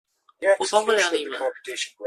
[0.59, 1.39] 我幫不了你們